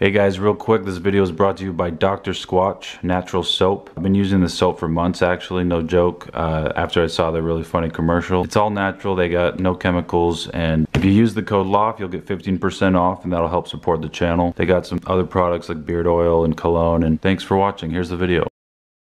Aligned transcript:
Hey 0.00 0.12
guys, 0.12 0.38
real 0.38 0.54
quick, 0.54 0.84
this 0.84 0.98
video 0.98 1.24
is 1.24 1.32
brought 1.32 1.56
to 1.56 1.64
you 1.64 1.72
by 1.72 1.90
Dr. 1.90 2.30
Squatch 2.30 3.02
Natural 3.02 3.42
Soap. 3.42 3.90
I've 3.96 4.02
been 4.04 4.14
using 4.14 4.40
this 4.40 4.54
soap 4.54 4.78
for 4.78 4.86
months 4.86 5.22
actually, 5.22 5.64
no 5.64 5.82
joke, 5.82 6.30
uh, 6.34 6.72
after 6.76 7.02
I 7.02 7.08
saw 7.08 7.32
the 7.32 7.42
really 7.42 7.64
funny 7.64 7.90
commercial. 7.90 8.44
It's 8.44 8.54
all 8.54 8.70
natural, 8.70 9.16
they 9.16 9.28
got 9.28 9.58
no 9.58 9.74
chemicals, 9.74 10.46
and 10.50 10.86
if 10.94 11.04
you 11.04 11.10
use 11.10 11.34
the 11.34 11.42
code 11.42 11.66
LOFF, 11.66 11.98
you'll 11.98 12.10
get 12.10 12.24
15% 12.24 12.94
off, 12.94 13.24
and 13.24 13.32
that'll 13.32 13.48
help 13.48 13.66
support 13.66 14.00
the 14.00 14.08
channel. 14.08 14.54
They 14.54 14.66
got 14.66 14.86
some 14.86 15.00
other 15.08 15.24
products 15.24 15.68
like 15.68 15.84
beard 15.84 16.06
oil 16.06 16.44
and 16.44 16.56
cologne, 16.56 17.02
and 17.02 17.20
thanks 17.20 17.42
for 17.42 17.56
watching. 17.56 17.90
Here's 17.90 18.08
the 18.08 18.16
video. 18.16 18.46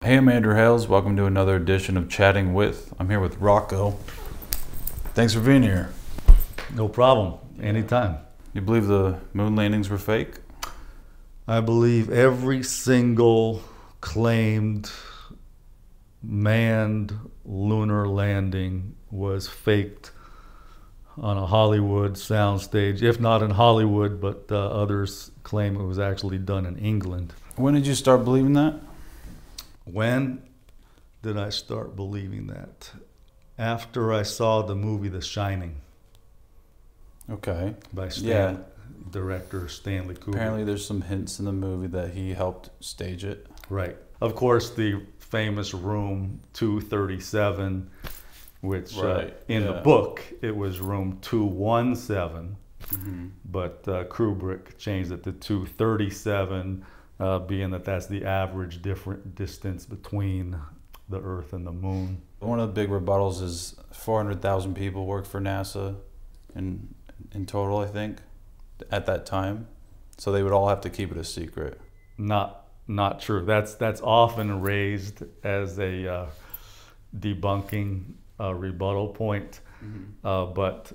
Hey, 0.04 0.18
I'm 0.18 0.28
Andrew 0.28 0.56
Hales. 0.56 0.88
Welcome 0.88 1.16
to 1.18 1.26
another 1.26 1.58
edition 1.58 1.96
of 1.96 2.10
Chatting 2.10 2.56
With. 2.56 2.92
I'm 3.00 3.12
here 3.12 3.20
with 3.20 3.38
Rocco. 3.38 3.92
Thanks 5.14 5.36
for 5.36 5.42
being 5.42 5.62
here. 5.62 5.92
No 6.74 6.88
problem. 6.88 7.36
Anytime. 7.62 8.18
You 8.56 8.62
believe 8.62 8.88
the 8.88 9.20
moon 9.34 9.56
landings 9.56 9.92
were 9.92 10.00
fake? 10.00 10.38
I 11.48 11.62
believe 11.62 12.10
every 12.10 12.62
single 12.64 13.62
claimed 14.02 14.92
manned 16.22 17.18
lunar 17.46 18.08
landing 18.08 18.96
was 19.10 19.48
faked 19.48 20.12
on 21.18 21.38
a 21.38 21.46
Hollywood 21.46 22.14
soundstage, 22.14 23.02
if 23.02 23.20
not 23.20 23.42
in 23.42 23.52
Hollywood, 23.52 24.20
but 24.20 24.46
uh, 24.52 24.58
others 24.68 25.32
claim 25.44 25.76
it 25.80 25.84
was 25.86 25.98
actually 26.00 26.38
done 26.38 26.66
in 26.66 26.78
England. 26.78 27.34
When 27.56 27.74
did 27.74 27.88
you 27.88 27.96
start 27.96 28.24
believing 28.24 28.54
that? 28.54 28.80
When 29.86 30.44
did 31.24 31.38
I 31.38 31.50
start 31.50 31.96
believing 31.96 32.48
that? 32.48 32.92
After 33.58 34.14
I 34.14 34.22
saw 34.24 34.62
the 34.62 34.76
movie 34.76 35.10
The 35.10 35.22
Shining 35.22 35.78
Okay. 37.30 37.74
by 37.94 38.10
Stan, 38.10 38.28
Yeah. 38.56 38.58
Director 39.12 39.68
Stanley 39.68 40.16
Kubrick. 40.16 40.36
Apparently, 40.36 40.64
there's 40.64 40.86
some 40.86 41.02
hints 41.02 41.40
in 41.40 41.46
the 41.46 41.52
movie 41.54 41.88
that 41.88 42.12
he 42.12 42.34
helped 42.34 42.70
stage 42.84 43.24
it. 43.24 43.48
Right. 43.70 43.98
Of 44.22 44.36
course, 44.36 44.70
the 44.72 45.02
famous 45.20 45.74
room 45.74 46.40
237, 46.54 47.90
which 48.62 48.98
uh, 48.98 49.04
Right, 49.04 49.34
in 49.48 49.66
the 49.66 49.74
book 49.74 50.22
it 50.42 50.56
was 50.56 50.80
room 50.80 51.20
217, 51.22 52.56
Mm-hmm. 52.88 53.28
but 53.44 53.84
uh, 53.88 54.06
Kubrick 54.06 54.78
changed 54.78 55.12
it 55.12 55.22
to 55.26 55.34
237, 55.34 56.86
uh, 57.20 57.40
being 57.40 57.72
that 57.72 57.84
that's 57.84 58.06
the 58.06 58.24
average 58.24 58.82
different 58.82 59.36
distance 59.36 59.86
between 59.86 60.58
the 61.10 61.20
Earth 61.20 61.52
and 61.52 61.68
the 61.68 61.72
Moon. 61.74 62.22
One 62.40 62.62
of 62.62 62.74
the 62.74 62.82
big 62.82 62.90
rebuttals 62.90 63.42
is 63.42 63.76
400,000 63.92 64.74
people 64.76 65.06
work 65.06 65.26
for 65.26 65.42
NASA 65.42 65.96
in 66.56 66.94
in 67.34 67.46
total, 67.46 67.80
I 67.80 67.88
think, 67.88 68.20
at 68.92 69.06
that 69.06 69.26
time. 69.26 69.68
So 70.18 70.32
they 70.32 70.44
would 70.44 70.54
all 70.54 70.68
have 70.70 70.82
to 70.82 70.90
keep 70.90 71.12
it 71.12 71.18
a 71.18 71.24
secret. 71.24 71.80
Not 72.18 72.66
not 72.88 73.20
true. 73.20 73.46
That's 73.46 73.76
that's 73.76 74.02
often 74.02 74.62
raised 74.62 75.24
as 75.44 75.78
a 75.80 76.12
uh, 76.12 76.26
debunking 77.18 78.14
uh, 78.40 78.54
rebuttal 78.54 79.10
point. 79.10 79.62
Uh, 80.24 80.46
but 80.46 80.92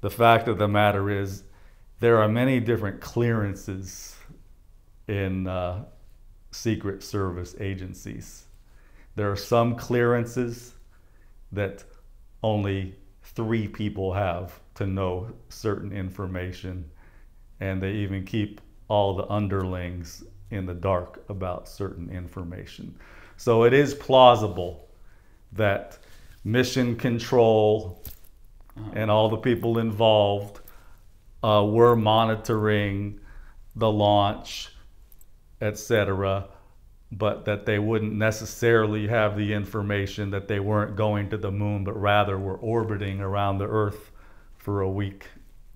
the 0.00 0.10
fact 0.10 0.48
of 0.48 0.58
the 0.58 0.68
matter 0.68 1.10
is, 1.10 1.44
there 2.00 2.18
are 2.18 2.28
many 2.28 2.60
different 2.60 3.00
clearances 3.00 4.16
in 5.06 5.46
uh, 5.46 5.84
Secret 6.50 7.02
Service 7.02 7.54
agencies. 7.60 8.46
There 9.14 9.30
are 9.30 9.36
some 9.36 9.76
clearances 9.76 10.74
that 11.52 11.84
only 12.42 12.96
three 13.22 13.68
people 13.68 14.12
have 14.14 14.60
to 14.74 14.86
know 14.86 15.30
certain 15.48 15.92
information, 15.92 16.90
and 17.62 17.80
they 17.80 17.92
even 17.92 18.24
keep 18.24 18.60
all 18.88 19.14
the 19.14 19.26
underlings 19.30 20.24
in 20.50 20.66
the 20.66 20.74
dark 20.74 21.24
about 21.28 21.68
certain 21.68 22.10
information. 22.10 22.92
So 23.36 23.62
it 23.62 23.72
is 23.72 23.94
plausible 23.94 24.88
that 25.52 25.98
mission 26.42 26.96
control 26.96 28.02
and 28.94 29.10
all 29.12 29.28
the 29.28 29.36
people 29.36 29.78
involved 29.78 30.58
uh, 31.44 31.64
were 31.64 31.94
monitoring 31.94 33.20
the 33.76 33.90
launch, 33.90 34.70
etc., 35.60 36.48
but 37.12 37.44
that 37.44 37.64
they 37.64 37.78
wouldn't 37.78 38.14
necessarily 38.14 39.06
have 39.06 39.36
the 39.36 39.52
information 39.52 40.30
that 40.30 40.48
they 40.48 40.58
weren't 40.58 40.96
going 40.96 41.30
to 41.30 41.36
the 41.36 41.52
moon, 41.52 41.84
but 41.84 42.00
rather 42.00 42.38
were 42.38 42.56
orbiting 42.56 43.20
around 43.20 43.58
the 43.58 43.68
Earth 43.68 44.10
for 44.56 44.80
a 44.80 44.90
week 44.90 45.26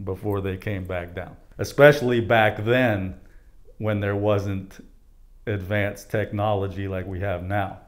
before 0.03 0.41
they 0.41 0.57
came 0.57 0.85
back 0.85 1.15
down. 1.15 1.37
Especially 1.59 2.21
back 2.21 2.65
then 2.65 3.19
when 3.79 4.01
there 4.01 4.17
wasn't 4.17 4.85
advanced 5.47 6.11
technology 6.11 6.89
like 6.89 7.07
we 7.07 7.21
have 7.21 7.43
now 7.43 7.79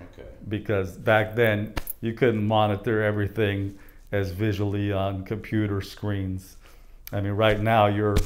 Okay. 0.00 0.28
because 0.48 0.92
back 0.96 1.34
then 1.34 1.74
you 2.00 2.12
couldn't 2.12 2.46
monitor 2.46 3.02
everything 3.02 3.78
as 4.12 4.30
visually 4.30 4.92
on 4.92 5.24
computer 5.24 5.80
screens. 5.80 6.56
I 7.12 7.20
mean, 7.20 7.32
right 7.32 7.58
now 7.60 7.86
your 7.86 8.16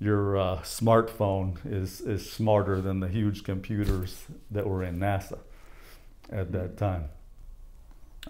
your 0.00 0.36
uh, 0.36 0.58
smartphone 0.62 1.56
is 1.64 2.00
is 2.02 2.30
smarter 2.30 2.80
than 2.80 3.00
the 3.00 3.08
huge 3.08 3.42
computers 3.44 4.24
that 4.50 4.66
were 4.66 4.82
in 4.82 4.98
NASA 4.98 5.38
at 6.30 6.52
that 6.52 6.76
time. 6.76 7.08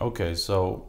Okay, 0.01 0.35
so 0.35 0.87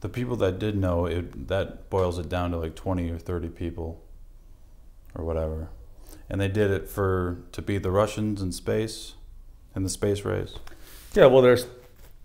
the 0.00 0.08
people 0.08 0.36
that 0.36 0.58
did 0.58 0.76
know 0.76 1.06
it 1.06 1.48
that 1.48 1.88
boils 1.90 2.18
it 2.18 2.28
down 2.28 2.50
to 2.50 2.56
like 2.58 2.74
20 2.74 3.10
or 3.10 3.18
30 3.18 3.48
people 3.48 4.02
or 5.14 5.24
whatever. 5.24 5.68
And 6.28 6.40
they 6.40 6.48
did 6.48 6.70
it 6.70 6.88
for 6.88 7.38
to 7.52 7.62
beat 7.62 7.82
the 7.82 7.90
Russians 7.90 8.40
in 8.40 8.52
space 8.52 9.14
in 9.76 9.82
the 9.82 9.88
space 9.88 10.24
race. 10.24 10.54
Yeah, 11.14 11.26
well, 11.26 11.42
there's 11.42 11.66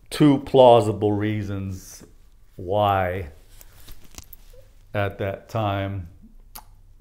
two 0.09 0.39
plausible 0.39 1.11
reasons 1.11 2.03
why 2.55 3.29
at 4.93 5.17
that 5.19 5.49
time 5.49 6.07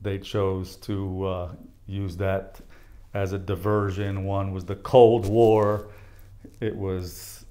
they 0.00 0.19
chose 0.19 0.76
to 0.76 1.26
uh, 1.26 1.53
use 1.87 2.16
that 2.19 2.60
as 3.15 3.32
a 3.32 3.38
diversion. 3.38 4.25
One 4.25 4.53
was 4.53 4.65
the 4.65 4.76
Cold 4.76 5.26
War. 5.26 5.88
It 6.60 6.76
was 6.76 7.44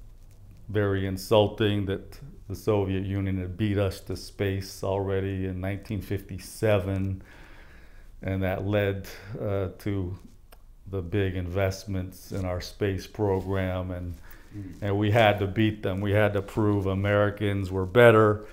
very 0.69 1.05
insulting 1.05 1.85
that 1.85 2.19
the 2.47 2.55
Soviet 2.55 3.05
Union 3.05 3.37
had 3.37 3.57
beat 3.57 3.77
us 3.77 3.99
to 4.01 4.15
space 4.15 4.83
already 4.83 5.45
in 5.45 5.61
1957, 5.61 7.21
and 8.21 8.43
that 8.43 8.65
led 8.65 9.07
uh, 9.39 9.69
to 9.79 10.17
the 10.89 11.01
big 11.01 11.35
investments 11.35 12.31
in 12.31 12.45
our 12.45 12.61
space 12.61 13.05
program 13.05 13.91
and 13.91 14.15
and 14.81 14.97
we 14.97 15.11
had 15.11 15.39
to 15.39 15.47
beat 15.47 15.83
them. 15.83 16.01
We 16.01 16.11
had 16.11 16.33
to 16.33 16.41
prove 16.41 16.85
Americans 16.85 17.71
were 17.71 17.85
better. 17.85 18.45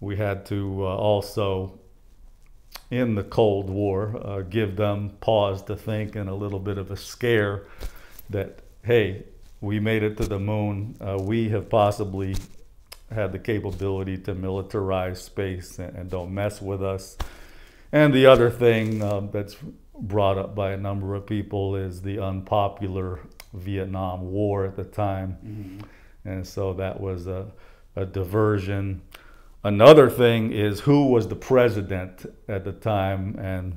We 0.00 0.16
had 0.16 0.46
to 0.46 0.84
uh, 0.84 0.96
also, 0.96 1.78
in 2.90 3.14
the 3.14 3.24
Cold 3.24 3.70
War, 3.70 4.20
uh, 4.22 4.40
give 4.42 4.76
them 4.76 5.10
pause 5.20 5.62
to 5.62 5.76
think 5.76 6.16
and 6.16 6.28
a 6.28 6.34
little 6.34 6.58
bit 6.58 6.78
of 6.78 6.90
a 6.90 6.96
scare 6.96 7.64
that, 8.30 8.60
hey, 8.84 9.24
we 9.60 9.80
made 9.80 10.02
it 10.02 10.16
to 10.18 10.26
the 10.26 10.38
moon. 10.38 10.96
Uh, 11.00 11.18
we 11.20 11.48
have 11.50 11.68
possibly 11.68 12.36
had 13.12 13.32
the 13.32 13.38
capability 13.38 14.18
to 14.18 14.34
militarize 14.34 15.18
space 15.18 15.78
and, 15.78 15.96
and 15.96 16.10
don't 16.10 16.32
mess 16.32 16.60
with 16.60 16.82
us. 16.82 17.16
And 17.94 18.12
the 18.12 18.26
other 18.26 18.50
thing 18.50 19.04
um, 19.04 19.30
that's 19.30 19.54
brought 19.96 20.36
up 20.36 20.52
by 20.56 20.72
a 20.72 20.76
number 20.76 21.14
of 21.14 21.26
people 21.26 21.76
is 21.76 22.02
the 22.02 22.18
unpopular 22.18 23.20
Vietnam 23.52 24.32
War 24.32 24.66
at 24.66 24.74
the 24.74 24.82
time. 24.82 25.78
And 26.24 26.44
so 26.44 26.72
that 26.72 27.00
was 27.00 27.28
a, 27.28 27.46
a 27.94 28.04
diversion. 28.04 29.00
Another 29.62 30.10
thing 30.10 30.52
is 30.52 30.80
who 30.80 31.06
was 31.06 31.28
the 31.28 31.36
president 31.36 32.26
at 32.48 32.64
the 32.64 32.72
time, 32.72 33.38
and 33.38 33.76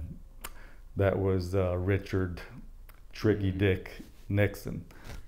that 0.96 1.20
was 1.20 1.54
uh, 1.54 1.78
Richard 1.78 2.42
Tricky 3.14 3.52
Dick 3.52 4.02
Nixon. 4.30 4.84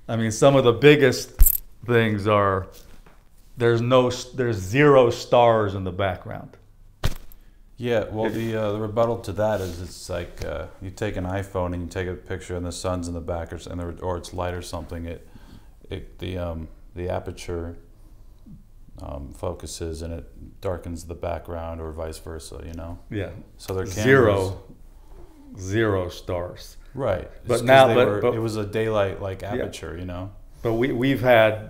I 0.07 0.15
mean, 0.15 0.31
some 0.31 0.55
of 0.55 0.63
the 0.63 0.73
biggest 0.73 1.61
things 1.85 2.25
are 2.25 2.65
there's 3.55 3.81
no 3.81 4.09
there's 4.09 4.57
zero 4.57 5.11
stars 5.11 5.75
in 5.75 5.83
the 5.83 5.91
background. 5.91 6.57
Yeah, 7.81 8.03
well, 8.11 8.29
the 8.29 8.55
uh, 8.57 8.71
the 8.73 8.79
rebuttal 8.79 9.19
to 9.19 9.31
that 9.31 9.61
is 9.61 9.81
it's 9.81 10.09
like 10.09 10.43
uh, 10.43 10.65
you 10.81 10.91
take 10.91 11.15
an 11.15 11.23
iPhone 11.23 11.73
and 11.73 11.81
you 11.83 11.87
take 11.87 12.09
a 12.09 12.13
picture 12.13 12.57
and 12.57 12.65
the 12.65 12.73
sun's 12.73 13.07
in 13.07 13.13
the 13.13 13.21
back 13.21 13.53
or 13.53 13.59
and 13.69 13.79
there, 13.79 13.95
or 14.01 14.17
it's 14.17 14.33
light 14.33 14.53
or 14.53 14.61
something. 14.61 15.05
It 15.05 15.25
it 15.89 16.19
the 16.19 16.37
um, 16.37 16.67
the 16.93 17.07
aperture 17.07 17.77
um, 19.01 19.31
focuses 19.33 20.01
and 20.01 20.13
it 20.13 20.59
darkens 20.59 21.05
the 21.05 21.15
background 21.15 21.79
or 21.79 21.93
vice 21.93 22.17
versa. 22.19 22.61
You 22.65 22.73
know, 22.73 22.99
Yeah, 23.09 23.29
so 23.57 23.73
their 23.73 23.85
cameras, 23.85 24.03
zero, 24.03 24.63
zero 25.57 26.09
stars. 26.09 26.75
right? 26.93 27.31
But 27.47 27.53
It's 27.53 27.63
now- 27.63 27.87
but- 27.95 28.07
were- 28.07 28.21
but- 28.21 28.33
it 28.33 28.39
was 28.39 28.57
a 28.57 28.65
daylight 28.65 29.21
like 29.21 29.41
aperture. 29.41 29.97
You 29.97 30.05
know, 30.05 30.31
But 30.63 30.73
we 30.73 30.91
we've 30.91 31.21
had 31.21 31.69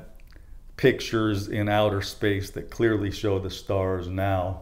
pictures 0.76 1.50
in 1.50 1.70
outer 1.70 2.02
space 2.02 2.50
that 2.50 2.72
clearly 2.72 3.12
show 3.12 3.38
the 3.38 3.52
stars 3.52 4.08
now. 4.08 4.62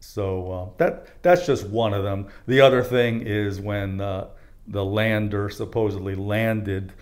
So 0.00 0.52
uh, 0.52 0.68
that 0.78 1.22
that's 1.22 1.46
just 1.46 1.66
one 1.66 1.94
of 1.94 2.02
them. 2.02 2.28
The 2.46 2.60
other 2.62 2.82
thing 2.82 3.22
is 3.22 3.60
when 3.60 4.00
uh, 4.00 4.28
the 4.66 4.84
lander 4.84 5.50
supposedly 5.50 6.14
landed, 6.14 6.92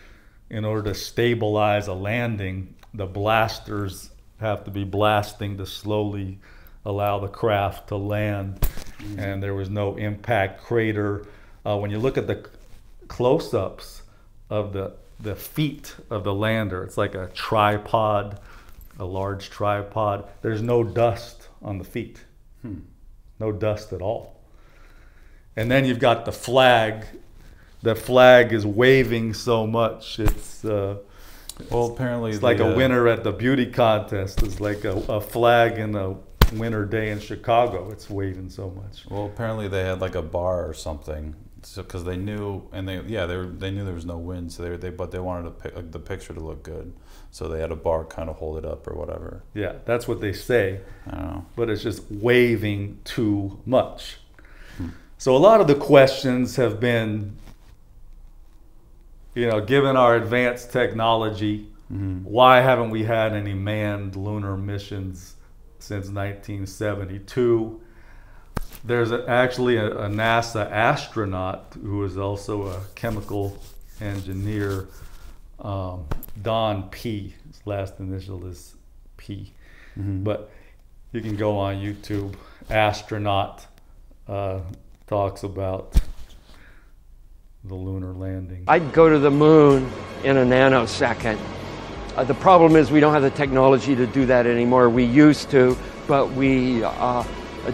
in 0.50 0.64
order 0.64 0.90
to 0.90 0.94
stabilize 0.94 1.86
a 1.86 1.94
landing, 1.94 2.74
the 2.94 3.06
blasters 3.06 4.10
have 4.40 4.64
to 4.64 4.70
be 4.70 4.84
blasting 4.84 5.56
to 5.58 5.66
slowly 5.66 6.38
allow 6.84 7.18
the 7.18 7.28
craft 7.28 7.88
to 7.88 7.96
land, 7.96 8.60
mm-hmm. 8.60 9.18
and 9.18 9.42
there 9.42 9.54
was 9.54 9.68
no 9.68 9.96
impact 9.96 10.62
crater. 10.62 11.26
Uh, 11.66 11.76
when 11.76 11.90
you 11.90 11.98
look 11.98 12.16
at 12.16 12.26
the 12.26 12.48
close-ups 13.08 14.02
of 14.50 14.72
the 14.72 14.92
the 15.20 15.34
feet 15.34 15.96
of 16.10 16.22
the 16.22 16.32
lander, 16.32 16.84
it's 16.84 16.96
like 16.96 17.16
a 17.16 17.26
tripod, 17.34 18.38
a 18.98 19.04
large 19.04 19.50
tripod. 19.50 20.28
There's 20.42 20.62
no 20.62 20.84
dust 20.84 21.48
on 21.60 21.78
the 21.78 21.84
feet, 21.84 22.24
hmm. 22.68 22.80
no 23.40 23.52
dust 23.52 23.92
at 23.92 24.02
all. 24.02 24.40
And 25.56 25.70
then 25.70 25.84
you've 25.84 25.98
got 25.98 26.24
the 26.24 26.32
flag. 26.32 27.04
The 27.82 27.94
flag 27.94 28.52
is 28.52 28.64
waving 28.64 29.34
so 29.34 29.66
much. 29.66 30.18
It's 30.18 30.64
uh, 30.64 30.98
well, 31.70 31.86
apparently 31.86 32.30
it's 32.32 32.42
like 32.42 32.60
a 32.60 32.72
uh, 32.72 32.76
winner 32.76 33.08
at 33.08 33.24
the 33.24 33.32
beauty 33.32 33.66
contest. 33.66 34.42
It's 34.42 34.60
like 34.60 34.84
a, 34.84 34.92
a 35.08 35.20
flag 35.20 35.78
in 35.78 35.94
a 35.94 36.16
winter 36.52 36.84
day 36.84 37.10
in 37.10 37.20
Chicago. 37.20 37.90
It's 37.90 38.08
waving 38.08 38.50
so 38.50 38.70
much. 38.70 39.04
Well, 39.10 39.26
apparently 39.26 39.68
they 39.68 39.82
had 39.82 40.00
like 40.00 40.14
a 40.14 40.22
bar 40.22 40.68
or 40.68 40.74
something, 40.74 41.34
so 41.62 41.82
because 41.82 42.04
they 42.04 42.16
knew 42.16 42.62
and 42.72 42.88
they 42.88 43.00
yeah 43.02 43.26
they 43.26 43.36
were, 43.36 43.46
they 43.46 43.70
knew 43.70 43.84
there 43.84 43.94
was 43.94 44.06
no 44.06 44.18
wind, 44.18 44.52
so 44.52 44.62
they 44.62 44.76
they 44.76 44.90
but 44.90 45.10
they 45.10 45.18
wanted 45.18 45.52
like, 45.74 45.92
the 45.92 45.98
picture 45.98 46.34
to 46.34 46.40
look 46.40 46.62
good, 46.62 46.92
so 47.30 47.48
they 47.48 47.60
had 47.60 47.72
a 47.72 47.76
bar 47.76 48.04
kind 48.04 48.28
of 48.28 48.36
hold 48.36 48.58
it 48.58 48.64
up 48.64 48.86
or 48.86 48.94
whatever. 48.94 49.42
Yeah, 49.54 49.74
that's 49.84 50.06
what 50.06 50.20
they 50.20 50.32
say. 50.32 50.80
I 51.06 51.10
don't 51.10 51.26
know. 51.26 51.46
But 51.56 51.70
it's 51.70 51.82
just 51.82 52.02
waving 52.10 53.00
too 53.04 53.60
much. 53.66 54.18
Hmm. 54.76 54.88
So 55.18 55.36
a 55.36 55.38
lot 55.38 55.60
of 55.60 55.66
the 55.66 55.74
questions 55.74 56.56
have 56.56 56.80
been, 56.80 57.36
you 59.34 59.46
know, 59.48 59.60
given 59.60 59.96
our 59.96 60.16
advanced 60.16 60.72
technology, 60.72 61.68
mm-hmm. 61.92 62.24
why 62.24 62.60
haven't 62.60 62.90
we 62.90 63.04
had 63.04 63.32
any 63.32 63.54
manned 63.54 64.16
lunar 64.16 64.56
missions? 64.56 65.34
since 65.78 66.08
1972. 66.08 67.80
There's 68.84 69.10
a, 69.10 69.28
actually 69.28 69.76
a, 69.76 69.86
a, 69.86 70.08
NASA 70.08 70.70
astronaut 70.70 71.74
who 71.82 72.04
is 72.04 72.16
also 72.16 72.68
a 72.68 72.80
chemical 72.94 73.58
engineer, 74.00 74.88
um, 75.58 76.06
Don 76.42 76.88
P. 76.90 77.34
His 77.48 77.66
last 77.66 77.98
initial 77.98 78.46
is 78.46 78.74
P. 79.16 79.52
Mm-hmm. 79.98 80.22
But 80.22 80.50
you 81.12 81.20
can 81.20 81.36
go 81.36 81.58
on 81.58 81.76
YouTube. 81.76 82.34
Astronaut 82.70 83.66
uh, 84.28 84.60
talks 85.06 85.42
about 85.42 86.00
the 87.64 87.74
lunar 87.74 88.12
landing. 88.12 88.64
I'd 88.68 88.92
go 88.92 89.08
to 89.08 89.18
the 89.18 89.30
moon 89.30 89.90
in 90.22 90.36
a 90.36 90.44
nanosecond. 90.44 91.38
Uh, 92.16 92.24
the 92.24 92.34
problem 92.34 92.76
is 92.76 92.90
we 92.90 93.00
don't 93.00 93.12
have 93.12 93.22
the 93.22 93.30
technology 93.30 93.94
to 93.96 94.06
do 94.06 94.26
that 94.26 94.46
anymore. 94.46 94.88
We 94.90 95.04
used 95.04 95.50
to, 95.50 95.76
but 96.06 96.30
we 96.32 96.82
uh, 96.84 97.24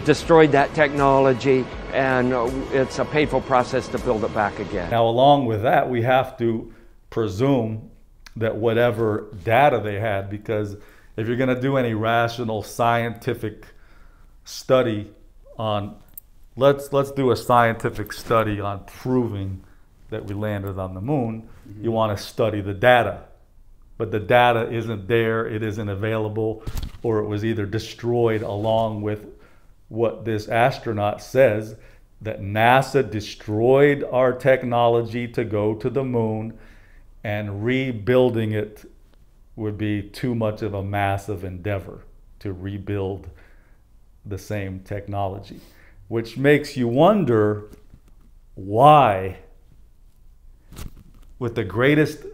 destroyed 0.03 0.51
that 0.51 0.73
technology 0.73 1.65
and 1.93 2.33
it's 2.73 2.99
a 2.99 3.05
painful 3.05 3.41
process 3.41 3.87
to 3.89 3.97
build 3.99 4.23
it 4.23 4.33
back 4.33 4.59
again. 4.59 4.89
Now, 4.91 5.05
along 5.05 5.45
with 5.45 5.63
that, 5.63 5.89
we 5.89 6.01
have 6.01 6.37
to 6.39 6.73
presume 7.09 7.91
that 8.35 8.55
whatever 8.55 9.33
data 9.43 9.79
they 9.81 9.99
had, 9.99 10.29
because 10.29 10.75
if 11.15 11.27
you're 11.27 11.37
going 11.37 11.55
to 11.55 11.61
do 11.61 11.77
any 11.77 11.93
rational 11.93 12.63
scientific 12.63 13.65
study 14.43 15.09
on, 15.57 15.95
let's 16.57 16.91
let's 16.91 17.11
do 17.11 17.31
a 17.31 17.35
scientific 17.35 18.11
study 18.11 18.59
on 18.59 18.83
proving 18.85 19.63
that 20.09 20.25
we 20.25 20.35
landed 20.35 20.77
on 20.77 20.93
the 20.93 21.01
moon. 21.01 21.47
Mm-hmm. 21.67 21.83
You 21.85 21.91
want 21.91 22.17
to 22.17 22.21
study 22.21 22.59
the 22.59 22.73
data 22.73 23.23
but 23.97 24.11
the 24.11 24.19
data 24.19 24.69
isn't 24.71 25.07
there, 25.07 25.47
it 25.47 25.63
isn't 25.63 25.89
available, 25.89 26.63
or 27.03 27.19
it 27.19 27.27
was 27.27 27.45
either 27.45 27.65
destroyed 27.65 28.41
along 28.41 29.01
with 29.01 29.25
what 29.87 30.25
this 30.25 30.47
astronaut 30.47 31.21
says 31.21 31.75
that 32.21 32.41
NASA 32.41 33.09
destroyed 33.09 34.03
our 34.11 34.33
technology 34.33 35.27
to 35.27 35.43
go 35.43 35.75
to 35.75 35.89
the 35.89 36.03
moon 36.03 36.57
and 37.23 37.63
rebuilding 37.63 38.51
it 38.51 38.85
would 39.55 39.77
be 39.77 40.01
too 40.01 40.35
much 40.35 40.61
of 40.61 40.73
a 40.73 40.83
massive 40.83 41.43
endeavor 41.43 42.05
to 42.39 42.53
rebuild 42.53 43.29
the 44.25 44.37
same 44.37 44.79
technology, 44.79 45.59
which 46.07 46.37
makes 46.37 46.75
you 46.75 46.87
wonder 46.87 47.69
why, 48.55 49.37
with 51.39 51.55
the 51.55 51.63
greatest 51.63 52.25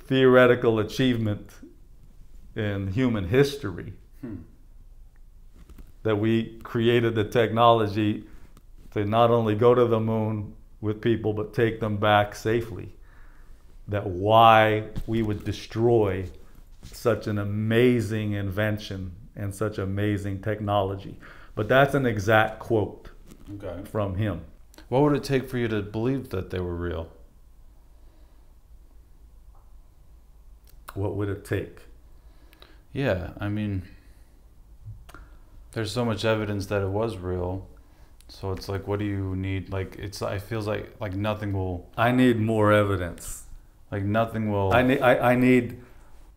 theoretical 0.00 0.78
achievement 0.78 1.50
in 2.56 2.92
human 2.92 3.28
history 3.28 3.92
hmm. 4.20 4.34
That 6.02 6.16
we 6.16 6.58
created 6.62 7.14
the 7.14 7.24
technology 7.24 8.24
to 8.92 9.04
not 9.04 9.30
only 9.30 9.54
go 9.54 9.74
to 9.74 9.86
the 9.86 10.00
moon 10.00 10.54
with 10.80 11.00
people 11.00 11.32
but 11.32 11.54
take 11.54 11.80
them 11.80 11.96
back 11.96 12.34
safely 12.34 12.94
that 13.88 14.06
why 14.06 14.84
we 15.06 15.22
would 15.22 15.44
destroy 15.44 16.24
such 16.82 17.26
an 17.26 17.38
amazing 17.38 18.32
invention 18.32 19.12
and 19.36 19.54
such 19.54 19.78
amazing 19.78 20.40
technology 20.40 21.18
but 21.54 21.68
that's 21.68 21.94
an 21.94 22.06
exact 22.06 22.58
quote 22.58 23.10
okay. 23.54 23.82
from 23.88 24.16
him 24.16 24.40
what 24.88 25.02
would 25.02 25.14
it 25.14 25.24
take 25.24 25.48
for 25.48 25.58
you 25.58 25.68
to 25.68 25.80
believe 25.82 26.30
that 26.30 26.50
they 26.50 26.60
were 26.60 26.74
real 26.74 27.08
what 30.94 31.16
would 31.16 31.28
it 31.28 31.44
take? 31.44 31.78
Yeah, 32.92 33.30
I 33.38 33.48
mean, 33.48 33.82
there's 35.72 35.92
so 35.92 36.04
much 36.04 36.24
evidence 36.24 36.66
that 36.66 36.82
it 36.82 36.88
was 36.88 37.16
real. 37.16 37.66
So 38.28 38.52
it's 38.52 38.68
like, 38.68 38.86
what 38.86 38.98
do 38.98 39.04
you 39.04 39.36
need? 39.36 39.70
Like, 39.70 39.96
it's. 39.98 40.22
It 40.22 40.42
feels 40.42 40.66
like 40.66 40.94
like 41.00 41.14
nothing 41.14 41.52
will. 41.52 41.90
I 41.96 42.12
need 42.12 42.38
more 42.38 42.72
evidence. 42.72 43.44
Like 43.90 44.04
nothing 44.04 44.50
will. 44.50 44.72
I 44.72 44.82
need. 44.82 45.00
I, 45.00 45.32
I 45.32 45.34
need. 45.34 45.82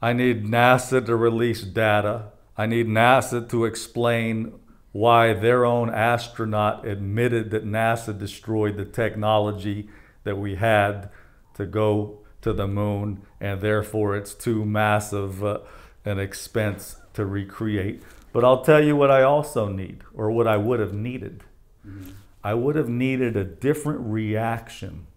I 0.01 0.13
need 0.13 0.45
NASA 0.45 1.05
to 1.05 1.15
release 1.15 1.61
data. 1.61 2.31
I 2.57 2.65
need 2.65 2.87
NASA 2.87 3.47
to 3.49 3.65
explain 3.65 4.59
why 4.91 5.33
their 5.33 5.65
own 5.65 5.89
astronaut 5.89 6.85
admitted 6.85 7.51
that 7.51 7.65
NASA 7.65 8.17
destroyed 8.17 8.77
the 8.77 8.85
technology 8.85 9.89
that 10.23 10.37
we 10.37 10.55
had 10.55 11.09
to 11.53 11.65
go 11.65 12.19
to 12.41 12.53
the 12.53 12.67
moon, 12.67 13.21
and 13.39 13.61
therefore 13.61 14.15
it's 14.15 14.33
too 14.33 14.65
massive 14.65 15.43
uh, 15.43 15.59
an 16.05 16.19
expense 16.19 16.97
to 17.15 17.25
recreate. 17.25 18.01
But 18.31 18.43
I'll 18.43 18.63
tell 18.63 18.83
you 18.83 18.95
what 18.95 19.09
I 19.09 19.23
also 19.23 19.67
need, 19.67 20.03
or 20.13 20.29
what 20.31 20.47
I 20.47 20.57
would 20.57 20.79
have 20.79 20.93
needed. 20.93 21.43
Mm-hmm. 21.87 22.11
I 22.43 22.53
would 22.53 22.75
have 22.75 22.89
needed 22.89 23.35
a 23.35 23.43
different 23.43 24.01
reaction 24.01 25.07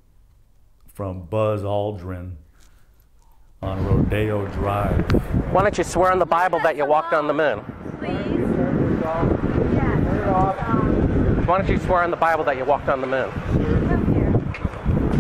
from 0.95 1.27
Buzz 1.27 1.63
Aldrin 1.63 2.37
on 3.61 3.85
Rodeo 3.85 4.47
Drive. 4.49 5.11
Why 5.53 5.63
don't 5.63 5.77
you 5.77 5.85
swear 5.85 6.11
on 6.13 6.19
the 6.19 6.27
Bible 6.27 6.61
that 6.61 6.77
you 6.77 6.87
walked 6.87 7.13
on 7.13 7.27
the 7.27 7.35
moon? 7.35 7.65
Please. 7.99 8.39
Why 11.47 11.59
don't 11.59 11.69
you 11.69 11.79
swear 11.79 12.03
on 12.03 12.11
the 12.11 12.17
Bible 12.17 12.45
that 12.45 12.57
you 12.57 12.65
walked 12.65 12.89
on 12.89 13.01
the 13.01 13.07
moon? 13.07 13.31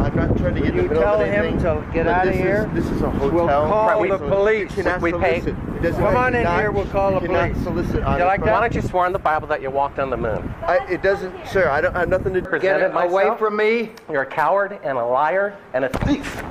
I'm 0.01 0.15
not 0.15 0.37
trying 0.37 0.55
to 0.55 0.61
get 0.61 0.75
you 0.75 0.89
tell 0.89 1.21
him 1.21 1.59
to 1.59 1.91
get 1.93 2.07
out 2.07 2.29
of 2.29 2.35
here. 2.35 2.71
Is, 2.75 2.85
this 2.85 2.93
is 2.93 3.03
a 3.03 3.11
hotel. 3.11 3.31
We'll 3.31 3.49
call 3.49 4.01
right, 4.01 4.11
the 4.11 4.19
police. 4.19 4.77
We, 4.77 5.13
we 5.13 5.19
pay. 5.19 5.41
Come 5.41 6.17
on 6.17 6.35
in 6.35 6.45
not, 6.45 6.61
here. 6.61 6.71
We'll 6.71 6.87
call 6.87 7.19
the 7.19 7.27
police. 7.27 7.57
Solicit 7.63 7.95
you 7.95 8.01
like 8.01 8.45
that? 8.45 8.53
Why 8.53 8.61
don't 8.61 8.75
you 8.75 8.83
swear 8.83 9.07
on 9.07 9.13
the 9.13 9.19
Bible 9.19 9.49
that 9.49 9.61
you 9.61 9.71
walked 9.71 9.99
on 9.99 10.11
the 10.11 10.17
moon? 10.17 10.55
I, 10.63 10.79
it 10.89 11.03
doesn't, 11.03 11.47
sir. 11.49 11.69
I 11.69 11.81
don't 11.81 11.97
I 11.97 12.01
have 12.01 12.09
nothing 12.09 12.33
to 12.35 12.41
do. 12.41 12.59
Get 12.59 12.81
it 12.81 12.93
away 12.95 13.37
from 13.39 13.57
me. 13.57 13.93
You're 14.11 14.23
a 14.23 14.27
coward 14.27 14.79
and 14.83 14.97
a 14.99 15.05
liar 15.05 15.59
and 15.75 15.85
a 15.85 15.89
thief. 15.89 16.43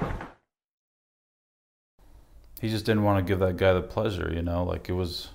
He 2.60 2.70
just 2.70 2.86
didn't 2.86 3.04
want 3.04 3.26
to 3.26 3.30
give 3.30 3.40
that 3.40 3.58
guy 3.58 3.74
the 3.74 3.82
pleasure, 3.82 4.32
you 4.34 4.42
know. 4.42 4.64
Like 4.64 4.90
it 4.90 4.94
was 4.94 5.30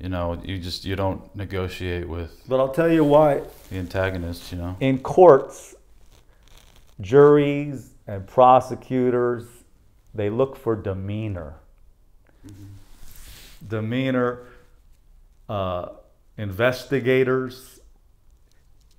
you 0.00 0.08
know, 0.08 0.40
you 0.44 0.58
just 0.58 0.84
you 0.84 0.96
don't 0.96 1.34
negotiate 1.36 2.08
with. 2.08 2.42
But 2.48 2.60
I'll 2.60 2.72
tell 2.72 2.90
you 2.90 3.04
why. 3.04 3.42
The 3.70 3.78
antagonist, 3.78 4.50
you 4.52 4.58
know. 4.58 4.76
In 4.80 4.98
courts, 4.98 5.74
juries 7.00 7.94
and 8.06 8.26
prosecutors, 8.26 9.46
they 10.14 10.30
look 10.30 10.56
for 10.56 10.76
demeanor. 10.76 11.56
Mm-hmm. 12.46 12.64
Demeanor, 13.66 14.46
uh, 15.48 15.88
investigators, 16.36 17.80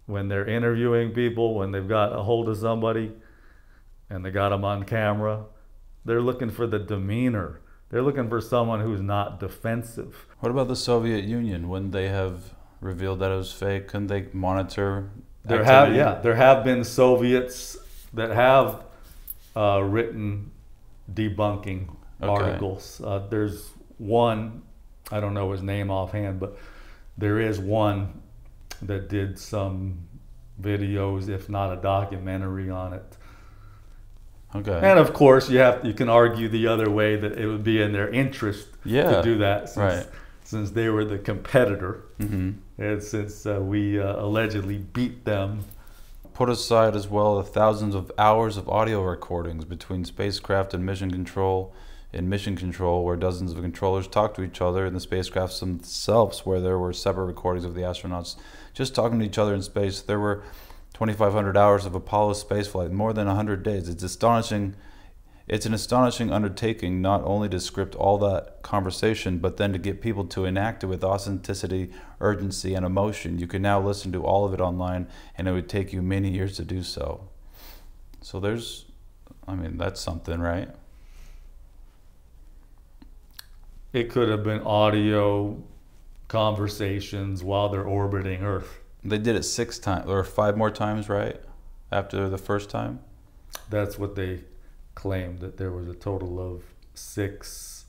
when 0.06 0.28
they're 0.28 0.46
interviewing 0.46 1.12
people, 1.12 1.56
when 1.56 1.72
they've 1.72 1.88
got 1.88 2.14
a 2.14 2.22
hold 2.22 2.50
of 2.50 2.58
somebody 2.58 3.12
and 4.10 4.24
they 4.24 4.32
got 4.32 4.50
them 4.50 4.64
on 4.64 4.84
camera, 4.84 5.46
they're 6.04 6.22
looking 6.22 6.50
for 6.50 6.68
the 6.68 6.80
demeanor. 6.80 7.62
They're 7.90 8.04
looking 8.04 8.30
for 8.30 8.42
someone 8.42 8.82
who's 8.82 9.02
not 9.02 9.40
defensive. 9.40 10.28
What 10.40 10.52
about 10.52 10.68
the 10.68 10.76
Soviet 10.76 11.24
Union 11.24 11.70
when 11.70 11.92
they 11.92 12.08
have 12.10 12.54
revealed 12.82 13.20
that 13.20 13.32
it 13.32 13.36
was 13.36 13.52
fake? 13.52 13.88
Couldn't 13.88 14.08
they 14.08 14.28
monitor? 14.34 15.10
There 15.44 15.64
have 15.64 15.90
activity? 15.90 15.98
yeah, 15.98 16.22
there 16.22 16.36
have 16.36 16.64
been 16.64 16.84
Soviets 16.84 17.78
that 18.16 18.32
have 18.32 18.84
uh, 19.56 19.82
written 19.84 20.52
debunking 21.14 21.88
Okay. 22.22 22.32
articles. 22.32 23.02
Uh, 23.04 23.20
there's 23.30 23.72
one, 23.98 24.64
I 25.12 25.20
don't 25.20 25.34
know 25.34 25.52
his 25.52 25.62
name 25.62 25.92
offhand, 25.92 26.40
but 26.40 26.58
there 27.18 27.40
is 27.40 27.60
one 27.60 28.22
that 28.82 29.10
did 29.10 29.38
some 29.38 30.00
videos, 30.62 31.28
if 31.28 31.50
not 31.50 31.78
a 31.78 31.82
documentary 31.82 32.70
on 32.70 32.94
it. 32.94 33.18
Okay. 34.56 34.80
And 34.82 34.98
of 34.98 35.12
course, 35.14 35.50
you 35.50 35.60
have 35.60 35.86
you 35.86 35.94
can 35.94 36.08
argue 36.08 36.48
the 36.48 36.68
other 36.68 36.90
way 36.90 37.18
that 37.18 37.38
it 37.38 37.48
would 37.48 37.64
be 37.64 37.82
in 37.82 37.92
their 37.92 38.10
interest 38.10 38.70
Yeah, 38.86 39.18
to 39.18 39.22
do 39.22 39.38
that, 39.40 39.68
since, 39.68 39.78
right. 39.78 40.08
since 40.46 40.72
they 40.72 40.88
were 40.90 41.04
the 41.04 41.18
competitor, 41.20 42.06
hmm 42.18 42.52
and 42.78 43.02
since 43.04 43.46
uh, 43.46 43.60
we 43.62 44.00
uh, 44.00 44.22
allegedly 44.24 44.78
beat 44.78 45.26
them 45.26 45.64
Put 46.36 46.50
aside 46.50 46.98
as 46.98 47.08
well 47.08 47.38
the 47.38 47.44
thousands 47.44 47.96
of 47.96 48.12
hours 48.18 48.58
of 48.58 48.68
audio 48.68 49.02
recordings 49.02 49.64
between 49.64 50.04
spacecraft 50.04 50.74
and 50.74 50.86
mission 50.86 51.10
control. 51.10 51.74
In 52.12 52.28
mission 52.28 52.58
control, 52.58 53.06
where 53.06 53.16
dozens 53.16 53.54
of 53.54 53.62
controllers 53.62 54.06
talk 54.06 54.34
to 54.34 54.44
each 54.44 54.60
other, 54.60 54.86
and 54.86 54.94
the 54.94 55.00
spacecrafts 55.00 55.62
themselves, 55.62 56.46
where 56.46 56.60
there 56.60 56.78
were 56.78 56.92
separate 56.92 57.28
recordings 57.28 57.64
of 57.64 57.74
the 57.74 57.84
astronauts 57.84 58.36
just 58.74 58.94
talking 58.94 59.20
to 59.20 59.26
each 59.26 59.38
other 59.38 59.56
in 59.56 59.62
space. 59.62 60.02
There 60.02 60.20
were 60.20 60.44
2,500 60.94 61.56
hours 61.56 61.86
of 61.86 61.96
Apollo 61.96 62.34
spaceflight, 62.34 62.92
more 62.92 63.14
than 63.14 63.28
100 63.28 63.64
days. 63.64 63.88
It's 63.88 64.04
astonishing. 64.04 64.76
It's 65.48 65.68
an 65.68 65.76
astonishing 65.76 66.32
undertaking 66.32 67.02
not 67.02 67.24
only 67.24 67.48
to 67.50 67.60
script 67.60 67.94
all 67.96 68.18
that 68.18 68.64
conversation, 68.64 69.38
but 69.38 69.58
then 69.58 69.74
to 69.74 69.78
get 69.78 70.02
people 70.02 70.26
to 70.26 70.46
enact 70.46 70.84
it 70.84 70.88
with 70.88 71.04
authenticity, 71.04 71.92
urgency, 72.20 72.74
and 72.74 72.84
emotion. 72.84 73.38
You 73.38 73.46
can 73.46 73.62
now 73.62 73.80
listen 73.80 74.12
to 74.14 74.24
all 74.24 74.46
of 74.46 74.54
it 74.56 74.60
online, 74.60 75.08
and 75.38 75.48
it 75.48 75.52
would 75.52 75.70
take 75.70 75.94
you 75.94 76.02
many 76.02 76.32
years 76.32 76.56
to 76.58 76.66
do 76.66 76.82
so. 76.82 77.30
So 78.22 78.40
there's, 78.40 78.86
I 79.48 79.54
mean, 79.54 79.78
that's 79.78 80.02
something, 80.02 80.40
right? 80.40 80.70
It 83.94 84.10
could 84.10 84.30
have 84.30 84.44
been 84.44 84.62
audio 84.62 85.62
conversations 86.28 87.44
while 87.44 87.70
they're 87.70 87.84
orbiting 87.84 88.44
Earth. 88.44 88.80
They 89.04 89.20
did 89.20 89.36
it 89.36 89.44
six 89.44 89.78
times 89.78 90.10
or 90.10 90.24
five 90.24 90.58
more 90.58 90.72
times, 90.72 91.08
right? 91.08 91.40
After 91.92 92.28
the 92.28 92.40
first 92.40 92.72
time? 92.72 93.02
That's 93.70 94.00
what 94.00 94.16
they 94.16 94.42
claimed 94.96 95.40
that 95.40 95.58
there 95.58 95.72
was 95.72 95.88
a 95.88 95.94
total 95.94 96.40
of 96.40 96.64
six 96.94 97.86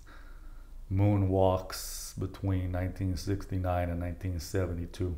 moonwalks 0.92 2.18
between 2.18 2.72
1969 2.72 3.90
and 3.90 4.00
1972. 4.00 5.16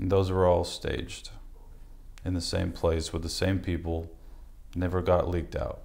And 0.00 0.10
those 0.10 0.30
were 0.30 0.46
all 0.46 0.64
staged 0.64 1.30
in 2.24 2.34
the 2.34 2.40
same 2.40 2.72
place 2.72 3.12
with 3.12 3.22
the 3.22 3.28
same 3.28 3.60
people, 3.60 4.10
never 4.74 5.02
got 5.02 5.28
leaked 5.28 5.56
out. 5.56 5.80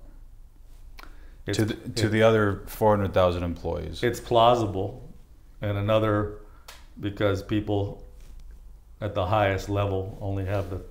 It's, 1.45 1.57
to 1.57 1.65
the, 1.65 1.73
to 1.73 2.09
the 2.09 2.23
other 2.23 2.63
400,000 2.67 3.43
employees. 3.43 4.03
it's 4.03 4.19
plausible, 4.19 5.09
and 5.61 5.77
another 5.77 6.39
because 6.99 7.41
people 7.41 8.03
at 9.01 9.15
the 9.15 9.25
highest 9.25 9.69
level 9.69 10.17
only 10.21 10.45
have 10.45 10.69
the 10.69 10.81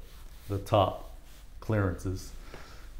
the 0.49 0.59
top 0.59 1.15
clearances, 1.61 2.33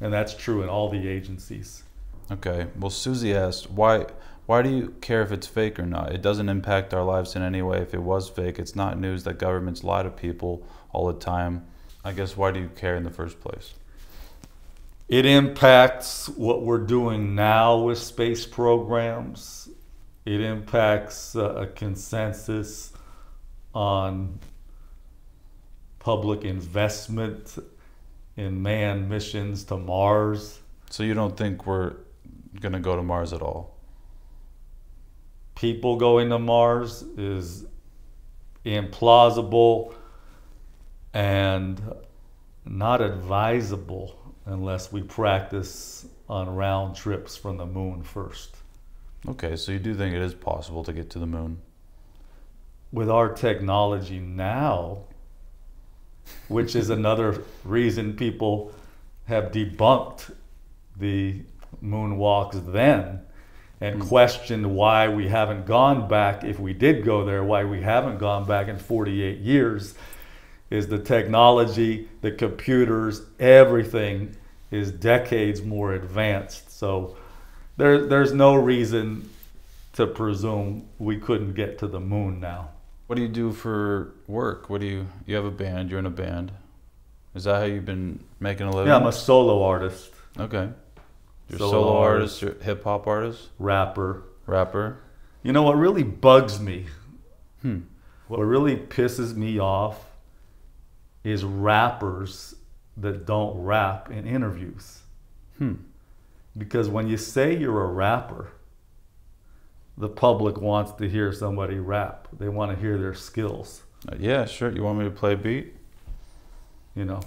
and 0.01 0.13
that's 0.13 0.33
true 0.33 0.63
in 0.63 0.69
all 0.69 0.89
the 0.89 1.07
agencies. 1.07 1.83
Okay. 2.31 2.67
Well, 2.79 2.89
Susie 2.89 3.33
asked, 3.33 3.71
why 3.71 4.05
why 4.45 4.63
do 4.63 4.69
you 4.69 4.95
care 4.99 5.21
if 5.21 5.31
it's 5.31 5.45
fake 5.45 5.77
or 5.77 5.85
not? 5.85 6.11
It 6.11 6.23
doesn't 6.23 6.49
impact 6.49 6.91
our 6.91 7.03
lives 7.03 7.35
in 7.35 7.43
any 7.43 7.61
way. 7.61 7.81
If 7.81 7.93
it 7.93 8.01
was 8.01 8.29
fake, 8.29 8.57
it's 8.57 8.75
not 8.75 8.99
news 8.99 9.23
that 9.25 9.37
governments 9.37 9.83
lie 9.83 10.01
to 10.01 10.09
people 10.09 10.65
all 10.91 11.05
the 11.05 11.19
time. 11.19 11.67
I 12.03 12.13
guess 12.13 12.35
why 12.35 12.49
do 12.51 12.59
you 12.59 12.69
care 12.69 12.95
in 12.95 13.03
the 13.03 13.11
first 13.11 13.39
place? 13.39 13.75
It 15.07 15.27
impacts 15.27 16.29
what 16.29 16.63
we're 16.63 16.79
doing 16.79 17.35
now 17.35 17.77
with 17.77 17.99
space 17.99 18.45
programs. 18.45 19.69
It 20.25 20.41
impacts 20.41 21.35
uh, 21.35 21.53
a 21.53 21.67
consensus 21.67 22.91
on 23.75 24.39
public 25.99 26.43
investment 26.43 27.57
in 28.39 28.61
manned 28.61 29.09
missions 29.09 29.63
to 29.65 29.77
Mars. 29.77 30.59
So 30.89 31.03
you 31.03 31.13
don't 31.13 31.35
think 31.35 31.65
we're 31.65 31.95
going 32.59 32.73
to 32.73 32.79
go 32.79 32.95
to 32.95 33.03
Mars 33.03 33.33
at 33.33 33.41
all? 33.41 33.75
People 35.55 35.97
going 35.97 36.29
to 36.29 36.39
Mars 36.39 37.01
is 37.17 37.65
implausible 38.65 39.93
and 41.13 41.81
not 42.65 43.01
advisable 43.01 44.17
unless 44.45 44.91
we 44.91 45.01
practice 45.01 46.05
on 46.29 46.49
round 46.55 46.95
trips 46.95 47.35
from 47.35 47.57
the 47.57 47.65
moon 47.65 48.03
first. 48.03 48.55
Okay, 49.27 49.55
so 49.55 49.71
you 49.71 49.79
do 49.79 49.93
think 49.95 50.15
it 50.15 50.21
is 50.21 50.33
possible 50.33 50.83
to 50.83 50.93
get 50.93 51.09
to 51.09 51.19
the 51.19 51.25
moon? 51.25 51.61
with 52.91 53.09
our 53.09 53.33
technology 53.33 54.19
now, 54.19 55.03
which 56.47 56.75
is 56.75 56.89
another 56.89 57.43
reason 57.63 58.15
people 58.15 58.71
have 59.25 59.51
debunked 59.51 60.31
the 60.97 61.41
moonwalks 61.83 62.71
then 62.71 63.21
and 63.81 63.95
hmm. 63.95 64.07
questioned 64.07 64.75
why 64.75 65.07
we 65.07 65.27
haven't 65.27 65.65
gone 65.65 66.07
back, 66.07 66.43
if 66.43 66.59
we 66.59 66.73
did 66.73 67.05
go 67.05 67.23
there, 67.23 67.43
why 67.43 67.63
we 67.63 67.81
haven't 67.81 68.17
gone 68.17 68.45
back 68.45 68.67
in 68.67 68.77
48 68.77 69.39
years, 69.39 69.95
is 70.69 70.87
the 70.87 70.99
technology, 70.99 72.07
the 72.21 72.31
computers, 72.31 73.21
everything 73.39 74.35
is 74.71 74.91
decades 74.91 75.63
more 75.63 75.93
advanced. 75.93 76.77
So 76.77 77.17
there, 77.77 78.05
there's 78.05 78.33
no 78.33 78.55
reason 78.55 79.29
to 79.93 80.05
presume 80.05 80.87
we 80.99 81.17
couldn't 81.17 81.53
get 81.53 81.79
to 81.79 81.87
the 81.87 81.99
moon 81.99 82.39
now. 82.39 82.69
What 83.09 83.15
do 83.15 83.23
you 83.23 83.27
do 83.27 83.51
for 83.53 84.13
work? 84.27 84.69
What 84.69 84.81
do 84.81 84.85
you 84.85 85.07
you 85.25 85.35
have 85.35 85.43
a 85.43 85.49
band, 85.49 85.89
you're 85.89 85.97
in 85.97 86.05
a 86.05 86.11
band. 86.11 86.51
Is 87.33 87.45
that 87.45 87.55
how 87.55 87.63
you've 87.65 87.83
been 87.83 88.19
making 88.39 88.67
a 88.67 88.71
living? 88.71 88.89
Yeah, 88.89 88.97
I'm 88.97 89.07
a 89.07 89.11
solo 89.11 89.63
artist, 89.63 90.11
Okay. 90.39 90.69
You're 91.49 91.55
a 91.55 91.57
Solo 91.57 91.71
solo 91.71 91.97
artist. 91.97 92.43
artist, 92.43 92.59
you're 92.59 92.63
hip 92.63 92.83
hop 92.83 93.07
artist, 93.07 93.49
rapper. 93.57 94.25
rapper. 94.45 94.99
You 95.41 95.53
know 95.53 95.63
what 95.63 95.75
really 95.75 96.03
bugs 96.03 96.59
me? 96.59 96.85
Hmm. 97.63 97.79
What 98.27 98.41
really 98.41 98.75
pisses 98.77 99.35
me 99.35 99.57
off 99.59 100.05
is 101.23 101.43
rappers 101.43 102.53
that 102.95 103.25
don't 103.25 103.57
rap 103.63 104.11
in 104.11 104.27
interviews. 104.27 104.99
Hmm. 105.57 105.73
Because 106.55 106.87
when 106.87 107.07
you 107.07 107.17
say 107.17 107.57
you're 107.57 107.83
a 107.83 107.87
rapper, 107.87 108.51
the 109.99 110.09
public 110.09 110.57
wants 110.59 110.93
to 110.93 111.07
hear 111.09 111.31
somebody 111.33 111.77
rap. 111.77 112.27
They 112.39 112.49
want 112.49 112.71
to 112.73 112.77
hear 112.79 112.97
their 112.97 113.13
skills, 113.13 113.83
Uh, 114.07 114.15
yeah, 114.17 114.45
sure. 114.45 114.71
You 114.71 114.81
want 114.83 114.97
me 114.97 115.03
to 115.05 115.11
play 115.11 115.33
a 115.33 115.37
beat? 115.37 115.75
you 116.95 117.05
know. 117.05 117.19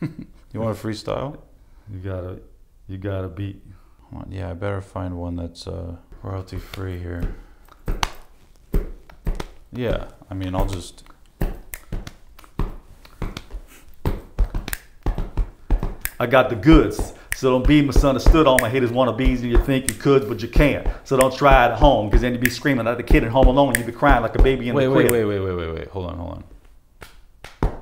You 0.54 0.60
want 0.60 0.78
a 0.78 0.80
freestyle? 0.86 1.36
You 1.92 1.98
gotta, 1.98 2.38
you 2.88 2.96
gotta 2.96 3.28
beat. 3.28 3.62
Yeah, 4.30 4.48
I 4.50 4.54
better 4.54 4.80
find 4.80 5.18
one 5.18 5.36
that's 5.36 5.66
uh, 5.66 5.96
royalty 6.22 6.56
free 6.56 6.98
here. 6.98 7.34
Yeah, 9.70 10.06
I 10.30 10.34
mean, 10.34 10.54
I'll 10.54 10.64
just. 10.66 11.04
I 16.18 16.26
got 16.26 16.48
the 16.48 16.56
goods. 16.56 17.12
So 17.38 17.52
don't 17.52 17.68
be 17.68 17.82
misunderstood. 17.82 18.48
All 18.48 18.58
my 18.60 18.68
haters 18.68 18.90
want 18.90 19.10
to 19.10 19.16
be 19.16 19.30
and 19.30 19.44
you 19.44 19.58
think 19.58 19.88
you 19.88 19.94
could, 19.94 20.28
but 20.28 20.42
you 20.42 20.48
can't. 20.48 20.84
So 21.04 21.16
don't 21.16 21.32
try 21.32 21.66
it 21.66 21.70
at 21.70 21.78
home, 21.78 22.08
because 22.08 22.22
then 22.22 22.32
you'd 22.32 22.40
be 22.40 22.50
screaming 22.50 22.86
like 22.86 22.98
a 22.98 23.02
kid 23.04 23.22
at 23.22 23.30
home 23.30 23.46
alone. 23.46 23.76
You'd 23.76 23.86
be 23.86 23.92
crying 23.92 24.22
like 24.22 24.34
a 24.34 24.42
baby 24.42 24.68
in 24.68 24.74
Wait, 24.74 24.86
the 24.86 24.92
crib. 24.92 25.12
wait, 25.12 25.24
wait, 25.24 25.38
wait, 25.38 25.54
wait, 25.54 25.68
wait. 25.68 25.74
wait. 25.76 25.88
Hold 25.90 26.06
on, 26.06 26.18
hold 26.18 26.44
on. 27.62 27.76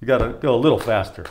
You 0.00 0.06
gotta 0.06 0.38
go 0.40 0.54
a 0.54 0.56
little 0.56 0.78
faster. 0.78 1.26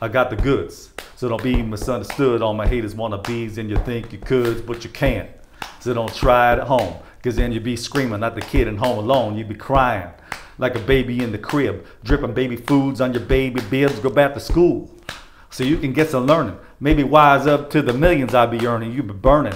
I 0.00 0.06
got 0.06 0.30
the 0.30 0.36
goods. 0.36 0.92
So 1.16 1.28
don't 1.28 1.42
be 1.42 1.60
misunderstood. 1.64 2.42
All 2.42 2.54
my 2.54 2.68
haters 2.68 2.94
wanna 2.94 3.18
bees 3.22 3.58
and 3.58 3.68
you 3.68 3.76
think 3.78 4.12
you 4.12 4.18
could, 4.18 4.66
but 4.66 4.84
you 4.84 4.90
can't. 4.90 5.30
So 5.80 5.92
don't 5.94 6.14
try 6.14 6.52
it 6.52 6.60
at 6.60 6.68
home. 6.68 6.94
Cause 7.24 7.34
then 7.34 7.50
you'd 7.50 7.64
be 7.64 7.74
screaming 7.74 8.20
like 8.20 8.36
the 8.36 8.40
kid 8.40 8.68
at 8.68 8.76
home 8.76 8.98
alone. 8.98 9.36
You'd 9.36 9.48
be 9.48 9.56
crying 9.56 10.12
like 10.58 10.74
a 10.74 10.80
baby 10.80 11.22
in 11.22 11.32
the 11.32 11.38
crib. 11.38 11.86
Dripping 12.04 12.34
baby 12.34 12.56
foods 12.56 13.00
on 13.00 13.12
your 13.12 13.22
baby 13.22 13.60
bibs. 13.70 13.98
Go 14.00 14.10
back 14.10 14.34
to 14.34 14.40
school. 14.40 14.90
So 15.50 15.64
you 15.64 15.78
can 15.78 15.92
get 15.92 16.10
some 16.10 16.26
learning. 16.26 16.58
Maybe 16.80 17.02
wise 17.04 17.46
up 17.46 17.70
to 17.70 17.82
the 17.82 17.92
millions 17.92 18.34
I 18.34 18.46
be 18.46 18.66
earning. 18.66 18.92
You 18.92 19.02
be 19.02 19.14
burning. 19.14 19.54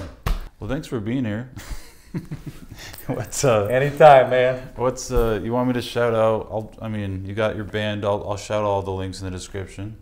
Well, 0.59 0.69
thanks 0.69 0.87
for 0.87 0.99
being 0.99 1.25
here. 1.25 1.51
what's 3.07 3.43
uh, 3.43 3.65
Anytime, 3.65 4.29
man. 4.29 4.69
what's 4.75 5.11
uh, 5.11 5.39
you 5.43 5.51
want 5.51 5.67
me 5.67 5.73
to 5.73 5.81
shout 5.81 6.13
out? 6.13 6.47
I'll, 6.51 6.73
I 6.81 6.87
mean, 6.87 7.25
you 7.25 7.33
got 7.33 7.55
your 7.55 7.65
band. 7.65 8.05
I'll, 8.05 8.27
I'll 8.27 8.37
shout 8.37 8.63
all 8.63 8.81
the 8.81 8.91
links 8.91 9.19
in 9.19 9.25
the 9.25 9.31
description. 9.31 9.97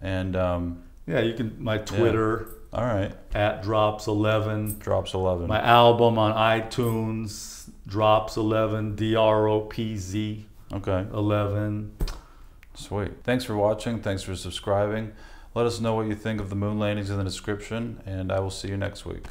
And 0.00 0.36
um, 0.36 0.82
Yeah, 1.06 1.20
you 1.20 1.34
can. 1.34 1.56
My 1.62 1.78
Twitter 1.78 2.48
All 2.72 2.84
right. 2.84 3.12
at 3.34 3.62
Dropz 3.62 4.06
Eleven. 4.06 4.74
Dropz 4.76 5.14
11. 5.14 5.46
My 5.48 5.60
album 5.60 6.18
on 6.18 6.32
iTunes, 6.34 7.68
Dropz 7.88 8.36
Eleven, 8.36 8.96
D 8.96 9.14
R 9.14 9.46
O 9.48 9.60
P 9.60 9.96
Z 9.96 10.46
Okay. 10.72 11.06
Eleven. 11.12 11.92
Sweet. 12.74 13.12
Thanks 13.22 13.44
for 13.44 13.56
watching. 13.56 14.00
Thanks 14.02 14.22
for 14.22 14.36
subscribing. 14.36 15.12
Let 15.54 15.66
us 15.66 15.80
know 15.80 15.94
what 15.94 16.06
you 16.06 16.14
think 16.14 16.40
of 16.40 16.50
the 16.50 16.56
moon 16.56 16.78
landings 16.78 17.08
in 17.08 17.16
the 17.16 17.24
description, 17.24 18.02
and 18.04 18.30
I 18.30 18.40
will 18.40 18.50
see 18.50 18.68
you 18.68 18.76
next 18.76 19.06
week. 19.06 19.24